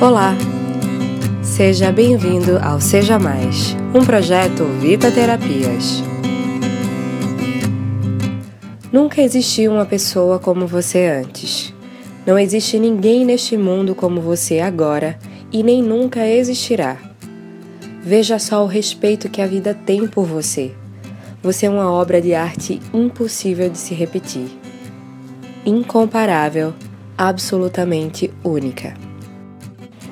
Olá! 0.00 0.36
Seja 1.42 1.90
bem-vindo 1.90 2.56
ao 2.62 2.80
Seja 2.80 3.18
Mais, 3.18 3.74
um 3.92 4.06
projeto 4.06 4.64
Vita 4.80 5.10
Terapias. 5.10 6.04
Nunca 8.92 9.20
existiu 9.20 9.72
uma 9.72 9.84
pessoa 9.84 10.38
como 10.38 10.68
você 10.68 11.04
antes. 11.04 11.74
Não 12.24 12.38
existe 12.38 12.78
ninguém 12.78 13.24
neste 13.24 13.56
mundo 13.56 13.92
como 13.92 14.20
você 14.20 14.60
agora 14.60 15.18
e 15.50 15.64
nem 15.64 15.82
nunca 15.82 16.24
existirá. 16.24 16.96
Veja 18.00 18.38
só 18.38 18.62
o 18.62 18.68
respeito 18.68 19.28
que 19.28 19.42
a 19.42 19.48
vida 19.48 19.74
tem 19.74 20.06
por 20.06 20.24
você. 20.24 20.70
Você 21.42 21.66
é 21.66 21.70
uma 21.70 21.90
obra 21.90 22.22
de 22.22 22.34
arte 22.34 22.80
impossível 22.94 23.68
de 23.68 23.78
se 23.78 23.94
repetir. 23.94 24.46
Incomparável, 25.66 26.72
absolutamente 27.16 28.32
única. 28.44 29.07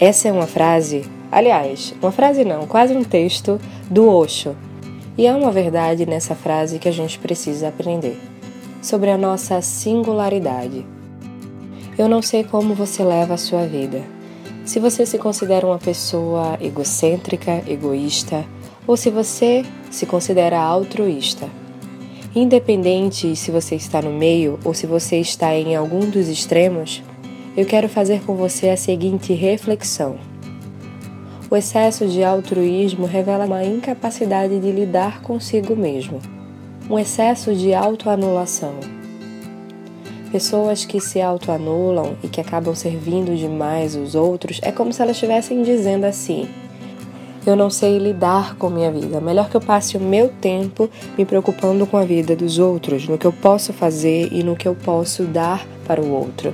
Essa 0.00 0.28
é 0.28 0.32
uma 0.32 0.46
frase, 0.46 1.04
aliás, 1.32 1.92
uma 2.00 2.12
frase 2.12 2.44
não, 2.44 2.68
quase 2.68 2.96
um 2.96 3.02
texto 3.02 3.60
do 3.90 4.08
Osho. 4.08 4.54
E 5.16 5.26
há 5.26 5.36
uma 5.36 5.50
verdade 5.50 6.06
nessa 6.06 6.36
frase 6.36 6.78
que 6.78 6.88
a 6.88 6.92
gente 6.92 7.18
precisa 7.18 7.66
aprender 7.66 8.16
sobre 8.80 9.10
a 9.10 9.18
nossa 9.18 9.60
singularidade. 9.60 10.86
Eu 11.98 12.08
não 12.08 12.22
sei 12.22 12.44
como 12.44 12.74
você 12.74 13.02
leva 13.02 13.34
a 13.34 13.38
sua 13.38 13.66
vida. 13.66 14.04
Se 14.64 14.78
você 14.78 15.04
se 15.04 15.18
considera 15.18 15.66
uma 15.66 15.78
pessoa 15.78 16.56
egocêntrica, 16.60 17.64
egoísta, 17.66 18.44
ou 18.86 18.96
se 18.96 19.10
você 19.10 19.64
se 19.90 20.06
considera 20.06 20.60
altruísta. 20.60 21.48
Independente 22.36 23.34
se 23.34 23.50
você 23.50 23.74
está 23.74 24.00
no 24.00 24.12
meio 24.12 24.60
ou 24.64 24.72
se 24.72 24.86
você 24.86 25.18
está 25.18 25.52
em 25.56 25.74
algum 25.74 26.08
dos 26.08 26.28
extremos, 26.28 27.02
eu 27.56 27.64
quero 27.66 27.88
fazer 27.88 28.22
com 28.24 28.34
você 28.34 28.68
a 28.68 28.76
seguinte 28.76 29.32
reflexão. 29.32 30.16
O 31.50 31.56
excesso 31.56 32.06
de 32.06 32.22
altruísmo 32.22 33.06
revela 33.06 33.46
uma 33.46 33.64
incapacidade 33.64 34.58
de 34.60 34.70
lidar 34.70 35.22
consigo 35.22 35.74
mesmo, 35.74 36.20
um 36.90 36.98
excesso 36.98 37.54
de 37.54 37.72
autoanulação. 37.72 38.74
Pessoas 40.30 40.84
que 40.84 41.00
se 41.00 41.22
autoanulam 41.22 42.16
e 42.22 42.28
que 42.28 42.40
acabam 42.40 42.74
servindo 42.74 43.34
demais 43.34 43.96
os 43.96 44.14
outros 44.14 44.60
é 44.62 44.70
como 44.70 44.92
se 44.92 45.00
elas 45.00 45.16
estivessem 45.16 45.62
dizendo 45.62 46.04
assim: 46.04 46.46
eu 47.46 47.56
não 47.56 47.70
sei 47.70 47.96
lidar 47.96 48.56
com 48.56 48.68
minha 48.68 48.92
vida. 48.92 49.22
Melhor 49.22 49.48
que 49.48 49.56
eu 49.56 49.60
passe 49.60 49.96
o 49.96 50.00
meu 50.00 50.28
tempo 50.28 50.90
me 51.16 51.24
preocupando 51.24 51.86
com 51.86 51.96
a 51.96 52.04
vida 52.04 52.36
dos 52.36 52.58
outros, 52.58 53.08
no 53.08 53.16
que 53.16 53.26
eu 53.26 53.32
posso 53.32 53.72
fazer 53.72 54.28
e 54.30 54.42
no 54.42 54.54
que 54.54 54.68
eu 54.68 54.74
posso 54.74 55.24
dar 55.24 55.66
para 55.86 56.02
o 56.02 56.12
outro 56.12 56.52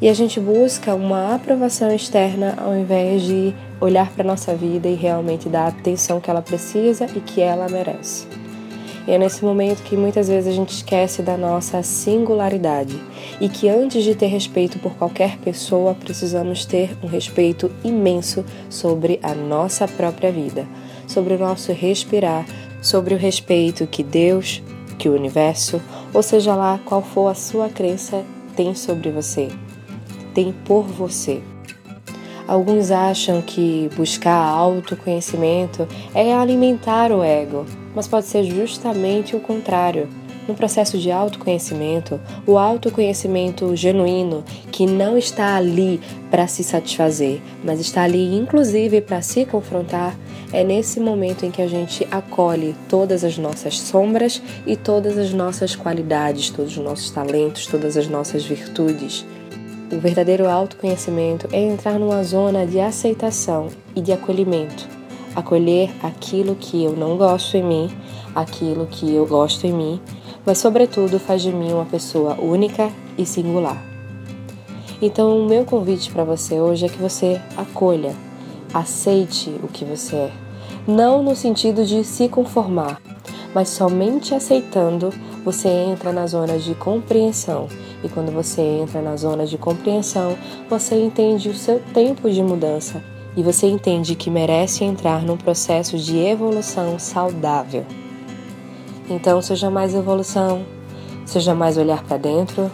e 0.00 0.08
a 0.08 0.14
gente 0.14 0.40
busca 0.40 0.94
uma 0.94 1.34
aprovação 1.34 1.94
externa 1.94 2.54
ao 2.58 2.76
invés 2.76 3.22
de 3.22 3.54
olhar 3.80 4.10
para 4.10 4.24
nossa 4.24 4.54
vida 4.54 4.88
e 4.88 4.94
realmente 4.94 5.48
dar 5.48 5.64
a 5.64 5.68
atenção 5.68 6.20
que 6.20 6.30
ela 6.30 6.42
precisa 6.42 7.06
e 7.14 7.20
que 7.20 7.40
ela 7.40 7.68
merece. 7.68 8.26
E 9.06 9.12
é 9.12 9.18
nesse 9.18 9.44
momento 9.44 9.82
que 9.82 9.96
muitas 9.96 10.28
vezes 10.28 10.50
a 10.50 10.56
gente 10.56 10.70
esquece 10.70 11.20
da 11.20 11.36
nossa 11.36 11.82
singularidade 11.82 12.98
e 13.38 13.50
que 13.50 13.68
antes 13.68 14.02
de 14.02 14.14
ter 14.14 14.28
respeito 14.28 14.78
por 14.78 14.94
qualquer 14.94 15.36
pessoa, 15.38 15.94
precisamos 15.94 16.64
ter 16.64 16.96
um 17.02 17.06
respeito 17.06 17.70
imenso 17.84 18.44
sobre 18.70 19.20
a 19.22 19.34
nossa 19.34 19.86
própria 19.86 20.32
vida, 20.32 20.66
sobre 21.06 21.34
o 21.34 21.38
nosso 21.38 21.70
respirar, 21.72 22.46
sobre 22.80 23.14
o 23.14 23.18
respeito 23.18 23.86
que 23.86 24.02
Deus, 24.02 24.62
que 24.98 25.08
o 25.08 25.14
universo, 25.14 25.82
ou 26.14 26.22
seja 26.22 26.54
lá 26.54 26.80
qual 26.86 27.02
for 27.02 27.28
a 27.28 27.34
sua 27.34 27.68
crença, 27.68 28.24
tem 28.56 28.74
sobre 28.74 29.10
você 29.10 29.50
tem 30.34 30.52
por 30.64 30.82
você. 30.82 31.40
Alguns 32.46 32.90
acham 32.90 33.40
que 33.40 33.88
buscar 33.96 34.36
autoconhecimento 34.36 35.88
é 36.14 36.34
alimentar 36.34 37.10
o 37.10 37.22
ego, 37.22 37.64
mas 37.94 38.06
pode 38.06 38.26
ser 38.26 38.44
justamente 38.44 39.34
o 39.34 39.40
contrário. 39.40 40.08
No 40.46 40.54
processo 40.54 40.98
de 40.98 41.10
autoconhecimento, 41.10 42.20
o 42.46 42.58
autoconhecimento 42.58 43.74
genuíno, 43.74 44.44
que 44.70 44.84
não 44.84 45.16
está 45.16 45.56
ali 45.56 45.98
para 46.30 46.46
se 46.46 46.62
satisfazer, 46.62 47.40
mas 47.64 47.80
está 47.80 48.02
ali 48.02 48.36
inclusive 48.36 49.00
para 49.00 49.22
se 49.22 49.46
confrontar, 49.46 50.14
é 50.52 50.62
nesse 50.62 51.00
momento 51.00 51.46
em 51.46 51.50
que 51.50 51.62
a 51.62 51.66
gente 51.66 52.06
acolhe 52.10 52.76
todas 52.90 53.24
as 53.24 53.38
nossas 53.38 53.80
sombras 53.80 54.42
e 54.66 54.76
todas 54.76 55.16
as 55.16 55.32
nossas 55.32 55.74
qualidades, 55.74 56.50
todos 56.50 56.76
os 56.76 56.84
nossos 56.84 57.10
talentos, 57.10 57.66
todas 57.66 57.96
as 57.96 58.06
nossas 58.06 58.44
virtudes. 58.44 59.24
O 59.92 59.98
verdadeiro 59.98 60.48
autoconhecimento 60.48 61.46
é 61.52 61.60
entrar 61.60 61.98
numa 61.98 62.24
zona 62.24 62.66
de 62.66 62.80
aceitação 62.80 63.68
e 63.94 64.00
de 64.00 64.12
acolhimento. 64.12 64.88
Acolher 65.36 65.90
aquilo 66.02 66.56
que 66.56 66.82
eu 66.82 66.96
não 66.96 67.16
gosto 67.16 67.56
em 67.56 67.62
mim, 67.62 67.90
aquilo 68.34 68.86
que 68.86 69.14
eu 69.14 69.26
gosto 69.26 69.66
em 69.66 69.72
mim, 69.72 70.00
mas, 70.44 70.58
sobretudo, 70.58 71.18
faz 71.18 71.42
de 71.42 71.52
mim 71.52 71.72
uma 71.72 71.84
pessoa 71.84 72.40
única 72.40 72.90
e 73.16 73.26
singular. 73.26 73.82
Então, 75.02 75.38
o 75.38 75.46
meu 75.46 75.64
convite 75.64 76.10
para 76.10 76.24
você 76.24 76.60
hoje 76.60 76.86
é 76.86 76.88
que 76.88 76.98
você 76.98 77.40
acolha, 77.56 78.14
aceite 78.72 79.50
o 79.62 79.68
que 79.68 79.84
você 79.84 80.16
é. 80.16 80.32
Não 80.86 81.22
no 81.22 81.36
sentido 81.36 81.84
de 81.84 82.04
se 82.04 82.28
conformar, 82.28 83.00
mas 83.54 83.68
somente 83.68 84.34
aceitando 84.34 85.12
você 85.44 85.68
entra 85.68 86.12
na 86.12 86.26
zona 86.26 86.58
de 86.58 86.74
compreensão. 86.74 87.68
E 88.02 88.08
quando 88.08 88.32
você 88.32 88.60
entra 88.60 89.00
na 89.00 89.16
zona 89.16 89.46
de 89.46 89.56
compreensão, 89.56 90.36
você 90.68 90.96
entende 90.96 91.48
o 91.48 91.54
seu 91.54 91.80
tempo 91.92 92.30
de 92.30 92.42
mudança 92.42 93.02
e 93.36 93.42
você 93.42 93.66
entende 93.66 94.14
que 94.14 94.30
merece 94.30 94.84
entrar 94.84 95.22
num 95.22 95.36
processo 95.36 95.96
de 95.96 96.18
evolução 96.18 96.98
saudável. 96.98 97.84
Então, 99.08 99.40
seja 99.42 99.70
mais 99.70 99.94
evolução, 99.94 100.64
seja 101.26 101.54
mais 101.54 101.76
olhar 101.76 102.02
para 102.04 102.16
dentro, 102.16 102.70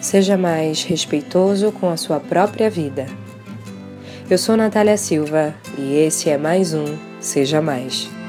seja 0.00 0.36
mais 0.36 0.82
respeitoso 0.84 1.72
com 1.72 1.88
a 1.88 1.96
sua 1.96 2.20
própria 2.20 2.70
vida. 2.70 3.06
Eu 4.30 4.38
sou 4.38 4.56
Natália 4.56 4.96
Silva 4.96 5.54
e 5.78 5.94
esse 5.94 6.30
é 6.30 6.38
mais 6.38 6.72
um 6.72 6.96
Seja 7.20 7.60
Mais. 7.60 8.21